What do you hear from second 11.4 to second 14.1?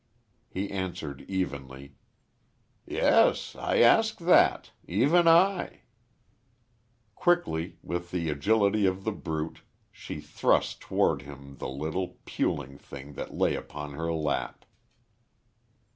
the little, puling thing that lay upon